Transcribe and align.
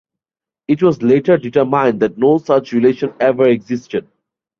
It 0.67 0.81
was 0.81 1.03
later 1.03 1.37
determined 1.37 1.99
that 1.99 2.17
no 2.17 2.39
such 2.39 2.71
relation 2.71 3.13
ever 3.19 3.47
existed. 3.47 4.07